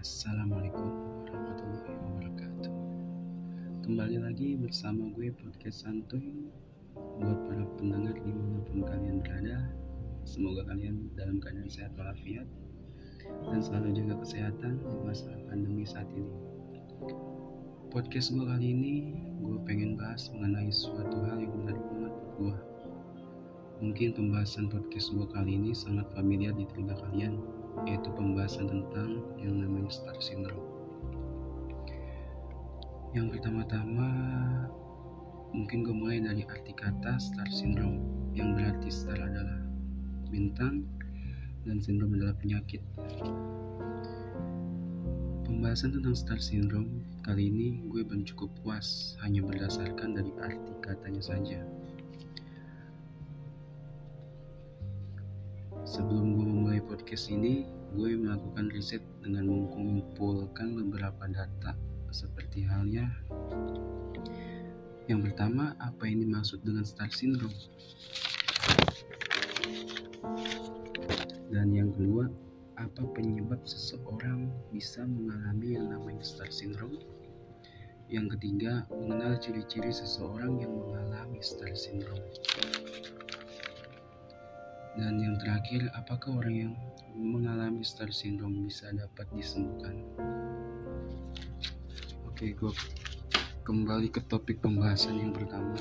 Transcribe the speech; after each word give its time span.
Assalamualaikum 0.00 0.88
warahmatullahi 1.28 1.92
wabarakatuh. 1.92 2.72
Kembali 3.84 4.16
lagi 4.16 4.56
bersama 4.56 5.12
gue 5.12 5.28
podcast 5.28 5.84
santuy. 5.84 6.48
Buat 6.96 7.44
para 7.44 7.68
pendengar 7.76 8.16
di 8.16 8.32
mana 8.32 8.64
pun 8.64 8.80
kalian 8.80 9.20
berada 9.20 9.60
Semoga 10.24 10.64
kalian 10.72 11.12
dalam 11.20 11.36
keadaan 11.36 11.68
sehat 11.68 11.92
walafiat 12.00 12.48
Dan 13.44 13.60
selalu 13.60 13.92
jaga 13.92 14.24
kesehatan 14.24 14.80
di 14.80 14.96
masa 15.04 15.36
pandemi 15.52 15.84
saat 15.84 16.08
ini. 16.16 16.32
Podcast 17.92 18.32
gue 18.32 18.44
kali 18.48 18.72
ini 18.72 19.12
Gue 19.44 19.60
pengen 19.68 20.00
bahas 20.00 20.32
mengenai 20.32 20.72
suatu 20.72 21.28
hal 21.28 21.44
yang 21.44 21.52
menarik 21.60 21.84
banget 21.92 22.14
buat 22.16 22.32
gue 22.40 22.56
Mungkin 23.84 24.08
pembahasan 24.16 24.72
podcast 24.72 25.12
gue 25.12 25.28
kali 25.28 25.60
ini 25.60 25.76
sangat 25.76 26.08
familiar 26.16 26.56
di 26.56 26.64
telinga 26.72 26.96
kalian 27.04 27.59
yaitu 27.86 28.08
pembahasan 28.14 28.68
tentang 28.68 29.22
yang 29.40 29.60
namanya 29.60 29.90
star 29.90 30.16
syndrome. 30.20 30.62
Yang 33.10 33.38
pertama-tama 33.38 34.08
mungkin 35.50 35.82
gue 35.82 35.94
mulai 35.94 36.22
dari 36.22 36.46
arti 36.46 36.70
kata 36.70 37.18
star 37.18 37.48
syndrome 37.50 37.98
yang 38.30 38.54
berarti 38.54 38.86
star 38.86 39.18
adalah 39.18 39.66
bintang 40.30 40.86
dan 41.66 41.82
syndrome 41.82 42.14
adalah 42.14 42.38
penyakit. 42.38 42.80
Pembahasan 45.42 45.90
tentang 45.90 46.14
star 46.14 46.38
syndrome 46.38 47.02
kali 47.26 47.50
ini 47.50 47.82
gue 47.90 48.06
belum 48.06 48.22
cukup 48.24 48.48
puas 48.62 49.18
hanya 49.26 49.42
berdasarkan 49.42 50.14
dari 50.14 50.30
arti 50.38 50.72
katanya 50.80 51.20
saja. 51.20 51.79
Sebelum 55.84 56.36
gue 56.38 56.46
memulai 56.46 56.80
podcast 56.84 57.28
ini, 57.32 57.68
gue 57.96 58.16
melakukan 58.16 58.70
riset 58.70 59.02
dengan 59.20 59.48
mengumpulkan 59.50 60.76
beberapa 60.76 61.26
data 61.28 61.76
seperti 62.10 62.66
halnya 62.66 63.06
yang 65.10 65.26
pertama, 65.26 65.74
apa 65.82 66.06
ini 66.06 66.22
maksud 66.22 66.62
dengan 66.62 66.86
star 66.86 67.10
syndrome? 67.10 67.50
Dan 71.50 71.74
yang 71.74 71.90
kedua, 71.90 72.30
apa 72.78 73.02
penyebab 73.18 73.58
seseorang 73.66 74.46
bisa 74.70 75.02
mengalami 75.02 75.74
yang 75.74 75.90
namanya 75.90 76.22
star 76.22 76.46
syndrome? 76.54 76.94
Yang 78.06 78.38
ketiga, 78.38 78.86
mengenal 78.86 79.34
ciri-ciri 79.42 79.90
seseorang 79.90 80.62
yang 80.62 80.78
mengalami 80.78 81.42
star 81.42 81.74
syndrome. 81.74 82.22
Dan 85.00 85.16
yang 85.16 85.40
terakhir, 85.40 85.88
apakah 85.96 86.44
orang 86.44 86.56
yang 86.60 86.72
mengalami 87.16 87.80
star 87.80 88.12
syndrome 88.12 88.68
bisa 88.68 88.92
dapat 88.92 89.24
disembuhkan? 89.32 89.96
Oke, 92.28 92.52
gue 92.52 92.72
kembali 93.64 94.12
ke 94.12 94.20
topik 94.28 94.60
pembahasan 94.60 95.16
yang 95.16 95.32
pertama. 95.32 95.72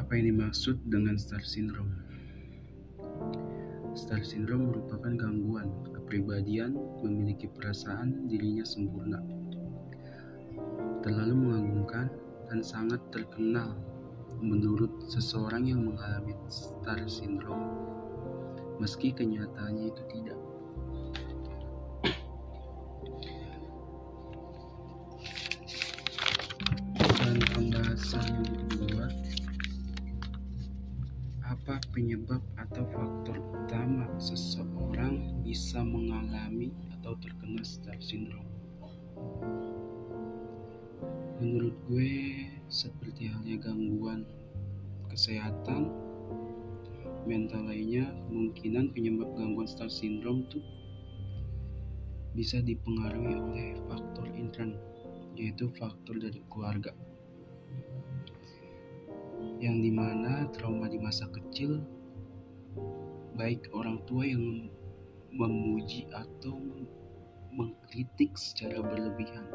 Apa 0.00 0.10
yang 0.16 0.32
dimaksud 0.32 0.80
dengan 0.88 1.20
star 1.20 1.44
syndrome? 1.44 1.92
Star 3.92 4.24
syndrome 4.24 4.72
merupakan 4.72 5.12
gangguan 5.12 5.68
kepribadian 5.92 6.72
memiliki 7.04 7.52
perasaan 7.52 8.32
dirinya 8.32 8.64
sempurna 8.64 9.37
terlalu 11.02 11.34
mengagumkan 11.34 12.10
dan 12.50 12.64
sangat 12.64 12.98
terkenal 13.14 13.76
menurut 14.38 14.90
seseorang 15.10 15.66
yang 15.66 15.86
mengalami 15.86 16.34
star 16.50 16.98
syndrome. 17.06 17.74
Meski 18.78 19.10
kenyataannya 19.10 19.90
itu 19.90 20.02
tidak. 20.14 20.38
Dan 27.18 27.36
pembahasan 27.52 28.26
yang 28.38 28.50
kedua 28.70 29.06
apa 31.44 31.82
penyebab 31.92 32.40
atau 32.56 32.84
faktor 32.94 33.36
utama 33.52 34.08
seseorang 34.16 35.42
bisa 35.44 35.82
mengalami 35.84 36.72
atau 36.96 37.12
terkena 37.20 37.60
star 37.60 37.98
syndrome 38.00 38.48
menurut 41.38 41.74
gue 41.86 42.10
seperti 42.66 43.30
halnya 43.30 43.62
gangguan 43.62 44.26
kesehatan 45.06 45.86
mental 47.30 47.62
lainnya 47.70 48.10
kemungkinan 48.26 48.90
penyebab 48.90 49.30
gangguan 49.38 49.70
star 49.70 49.86
syndrome 49.86 50.42
tuh 50.50 50.64
bisa 52.34 52.58
dipengaruhi 52.58 53.38
oleh 53.38 53.68
faktor 53.86 54.26
intern 54.34 54.74
yaitu 55.38 55.70
faktor 55.78 56.18
dari 56.18 56.42
keluarga. 56.50 56.90
Yang 59.62 59.76
di 59.86 59.90
mana 59.94 60.50
trauma 60.50 60.90
di 60.90 60.98
masa 60.98 61.30
kecil 61.30 61.78
baik 63.38 63.70
orang 63.70 64.02
tua 64.10 64.26
yang 64.26 64.66
memuji 65.30 66.10
atau 66.10 66.58
mengkritik 67.54 68.34
secara 68.34 68.82
berlebihan 68.82 69.46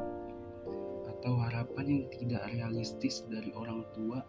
atau 1.24 1.40
harapan 1.40 1.88
yang 1.88 2.04
tidak 2.12 2.44
realistis 2.52 3.24
dari 3.32 3.48
orang 3.56 3.88
tua 3.96 4.20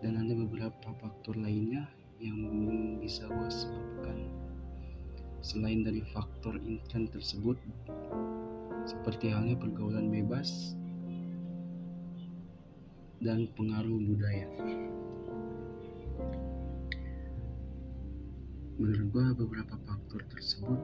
dan 0.00 0.16
ada 0.16 0.32
beberapa 0.32 0.88
faktor 1.04 1.36
lainnya 1.36 1.84
yang 2.16 2.40
bisa 2.96 3.28
gue 3.28 3.50
sebutkan 3.52 4.32
selain 5.44 5.84
dari 5.84 6.00
faktor 6.16 6.56
intern 6.64 7.12
tersebut 7.12 7.60
seperti 8.88 9.36
halnya 9.36 9.52
pergaulan 9.52 10.08
bebas 10.08 10.72
dan 13.20 13.44
pengaruh 13.52 14.00
budaya. 14.00 14.48
Menurut 18.80 19.12
gue 19.12 19.26
beberapa 19.44 19.76
faktor 19.84 20.24
tersebut 20.32 20.80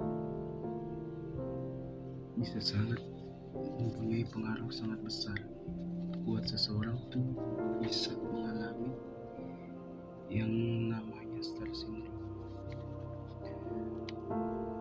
bisa 2.37 2.60
sangat 2.60 3.00
mempunyai 3.52 4.24
pengaruh 4.32 4.72
sangat 4.72 5.00
besar 5.04 5.38
buat 6.24 6.48
seseorang 6.48 6.96
tuh 7.12 7.24
bisa 7.84 8.14
mengalami 8.16 8.94
yang 10.32 10.52
namanya 10.88 11.40
star 11.44 11.68
syndrome. 11.76 12.24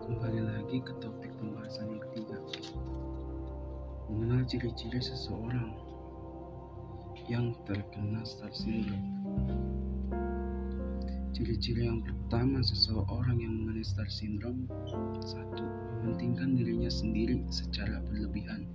Kembali 0.08 0.40
lagi 0.48 0.78
ke 0.80 0.94
topik 1.04 1.32
pembahasan 1.36 1.92
yang 1.92 2.02
ketiga. 2.12 2.38
Mengenal 4.08 4.48
ciri-ciri 4.48 5.00
seseorang 5.04 5.76
yang 7.28 7.52
terkena 7.68 8.24
star 8.24 8.52
syndrome. 8.56 9.08
Ciri-ciri 11.36 11.90
yang 11.90 12.00
pertama 12.06 12.64
seseorang 12.64 13.36
yang 13.40 13.52
mengenai 13.52 13.84
star 13.84 14.08
syndrome 14.08 14.70
satu 15.26 15.91
mementingkan 16.02 16.58
dirinya 16.58 16.90
sendiri 16.90 17.46
secara 17.54 18.02
berlebihan. 18.10 18.66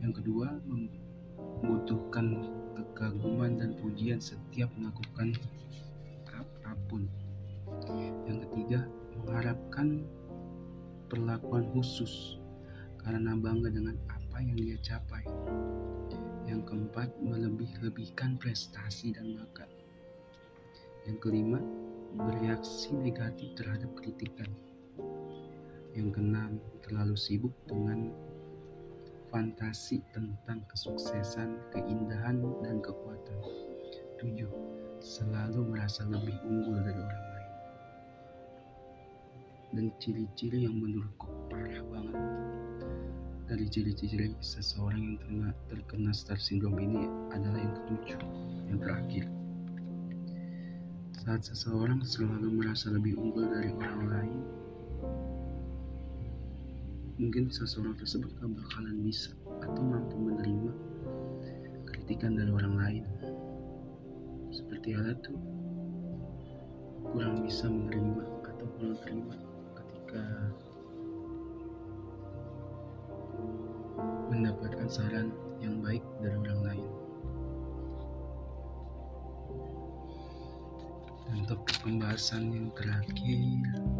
Yang 0.00 0.24
kedua, 0.24 0.56
membutuhkan 0.64 2.48
kekaguman 2.72 3.60
dan 3.60 3.76
pujian 3.76 4.24
setiap 4.24 4.72
melakukan 4.80 5.36
apa 6.32 6.72
pun. 6.88 7.04
Yang 8.24 8.48
ketiga, 8.48 8.80
mengharapkan 9.20 10.00
perlakuan 11.12 11.68
khusus 11.76 12.40
karena 13.04 13.36
bangga 13.36 13.68
dengan 13.68 14.00
apa 14.08 14.40
yang 14.40 14.56
dia 14.56 14.80
capai. 14.80 15.28
Yang 16.48 16.72
keempat, 16.72 17.08
melebih-lebihkan 17.20 18.40
prestasi 18.40 19.12
dan 19.12 19.36
bakat. 19.36 19.68
Yang 21.04 21.20
kelima, 21.20 21.60
bereaksi 22.16 22.96
negatif 22.96 23.52
terhadap 23.60 23.92
kritikan. 23.92 24.48
Yang 25.94 26.18
keenam, 26.18 26.58
terlalu 26.82 27.14
sibuk 27.14 27.54
dengan 27.70 28.10
fantasi 29.30 30.02
tentang 30.10 30.66
kesuksesan, 30.66 31.54
keindahan, 31.70 32.42
dan 32.66 32.82
kekuatan. 32.82 33.38
Tujuh, 34.18 34.50
selalu 34.98 35.70
merasa 35.70 36.02
lebih 36.10 36.34
unggul 36.42 36.82
dari 36.82 36.98
orang 36.98 37.26
lain. 37.30 37.52
Dan 39.74 39.86
ciri-ciri 40.02 40.66
yang 40.66 40.78
menurutku 40.78 41.30
parah 41.50 41.82
banget 41.90 42.18
dari 43.44 43.68
ciri-ciri 43.68 44.32
seseorang 44.40 45.02
yang 45.02 45.16
terkena, 45.20 45.48
terkena 45.68 46.10
star 46.16 46.40
syndrome 46.40 46.80
ini 46.80 47.04
adalah 47.30 47.60
yang 47.60 47.74
ketujuh, 47.82 48.20
yang 48.72 48.78
terakhir. 48.80 49.24
Saat 51.24 51.42
seseorang 51.48 52.00
selalu 52.04 52.50
merasa 52.50 52.92
lebih 52.92 53.16
unggul 53.20 53.48
dari 53.48 53.72
orang 53.76 54.02
lain, 54.08 54.40
mungkin 57.14 57.46
seseorang 57.46 57.94
tersebut 57.94 58.26
gak 58.42 58.50
bakalan 58.50 58.98
bisa 59.06 59.30
atau 59.62 59.82
mampu 59.86 60.18
menerima 60.18 60.72
kritikan 61.86 62.34
dari 62.34 62.50
orang 62.50 62.74
lain. 62.74 63.04
seperti 64.54 64.94
alat 64.94 65.18
tuh 65.18 65.34
kurang 67.10 67.42
bisa 67.42 67.66
menerima 67.66 68.22
atau 68.46 68.66
kurang 68.78 68.94
terima 69.02 69.34
ketika 69.74 70.22
mendapatkan 74.30 74.86
saran 74.86 75.34
yang 75.58 75.78
baik 75.82 76.02
dari 76.22 76.38
orang 76.38 76.60
lain. 76.66 76.88
Untuk 81.34 81.66
pembahasan 81.82 82.50
yang 82.54 82.68
terakhir, 82.78 83.42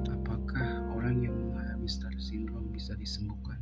apakah 0.06 0.86
orang 0.94 1.22
yang 1.22 1.53
star 1.86 2.12
syndrome 2.16 2.72
bisa 2.72 2.96
disembuhkan? 2.96 3.60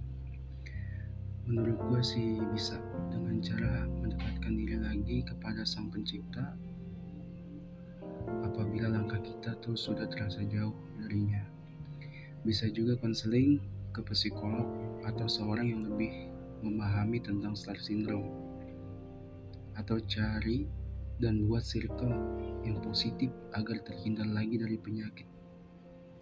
Menurut 1.42 1.78
gue 1.90 2.02
sih 2.06 2.38
bisa 2.54 2.78
dengan 3.10 3.42
cara 3.42 3.84
mendekatkan 3.98 4.54
diri 4.54 4.78
lagi 4.78 5.26
kepada 5.26 5.66
Sang 5.66 5.90
Pencipta 5.90 6.54
apabila 8.46 8.86
langkah 8.94 9.18
kita 9.18 9.58
tuh 9.58 9.74
sudah 9.74 10.06
terasa 10.06 10.46
jauh 10.46 10.74
darinya. 11.02 11.42
Bisa 12.46 12.70
juga 12.70 12.94
konseling 12.98 13.58
ke 13.90 14.00
psikolog 14.06 14.66
atau 15.02 15.26
seorang 15.26 15.74
yang 15.74 15.82
lebih 15.82 16.30
memahami 16.62 17.18
tentang 17.18 17.58
star 17.58 17.76
syndrome 17.78 18.30
atau 19.74 19.98
cari 20.06 20.70
dan 21.18 21.46
buat 21.50 21.62
circle 21.66 22.14
yang 22.62 22.78
positif 22.82 23.30
agar 23.54 23.82
terhindar 23.82 24.26
lagi 24.30 24.58
dari 24.58 24.78
penyakit 24.78 25.26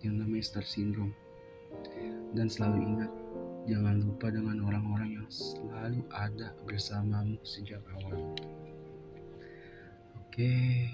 yang 0.00 0.16
namanya 0.16 0.44
star 0.44 0.64
syndrome. 0.64 1.12
Dan 2.30 2.46
selalu 2.46 2.78
ingat, 2.84 3.10
jangan 3.66 4.02
lupa 4.02 4.30
dengan 4.30 4.62
orang-orang 4.62 5.20
yang 5.20 5.28
selalu 5.30 6.02
ada 6.14 6.54
bersamamu 6.62 7.36
sejak 7.42 7.82
awal. 7.98 8.18
Oke, 10.14 10.86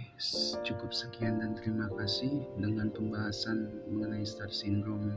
cukup 0.64 0.90
sekian 0.96 1.44
dan 1.44 1.52
terima 1.60 1.92
kasih 2.00 2.40
dengan 2.56 2.88
pembahasan 2.88 3.68
mengenai 3.92 4.24
star 4.24 4.48
syndrome 4.48 5.12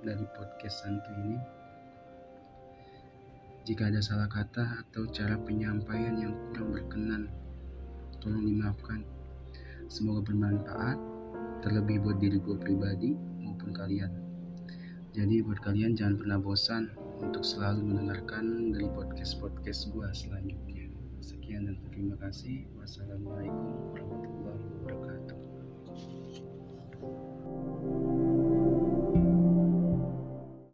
dari 0.00 0.24
podcast 0.34 0.82
Santu 0.82 1.12
ini. 1.26 1.38
Jika 3.68 3.92
ada 3.92 4.00
salah 4.00 4.26
kata 4.32 4.88
atau 4.88 5.04
cara 5.12 5.36
penyampaian 5.44 6.16
yang 6.16 6.32
kurang 6.48 6.72
berkenan 6.72 7.22
tolong 8.18 8.44
dimaafkan. 8.44 9.04
Semoga 9.88 10.32
bermanfaat, 10.32 10.98
terlebih 11.64 12.02
buat 12.04 12.18
diri 12.20 12.40
gue 12.40 12.56
pribadi 12.60 13.14
maupun 13.40 13.72
kalian. 13.72 14.27
Jadi 15.18 15.42
buat 15.42 15.58
kalian 15.58 15.98
jangan 15.98 16.14
pernah 16.14 16.38
bosan 16.38 16.94
untuk 17.18 17.42
selalu 17.42 17.90
mendengarkan 17.90 18.70
dari 18.70 18.86
podcast-podcast 18.86 19.90
gue 19.90 20.06
selanjutnya. 20.14 20.86
Sekian 21.18 21.66
dan 21.66 21.74
terima 21.90 22.14
kasih. 22.22 22.70
Wassalamualaikum 22.78 23.98
warahmatullahi 23.98 24.62
wabarakatuh. 24.78 25.38